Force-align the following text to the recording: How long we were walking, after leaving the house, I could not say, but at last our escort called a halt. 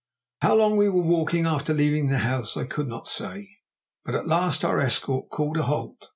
How 0.41 0.55
long 0.55 0.77
we 0.77 0.89
were 0.89 1.03
walking, 1.03 1.45
after 1.45 1.75
leaving 1.75 2.07
the 2.07 2.17
house, 2.25 2.57
I 2.57 2.63
could 2.65 2.87
not 2.87 3.07
say, 3.07 3.47
but 4.03 4.15
at 4.15 4.25
last 4.25 4.65
our 4.65 4.79
escort 4.79 5.29
called 5.29 5.57
a 5.57 5.63
halt. 5.65 6.07